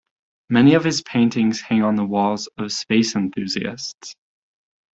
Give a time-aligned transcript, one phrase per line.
[0.49, 4.15] Many of his paintings hang on the walls of space enthusiasts.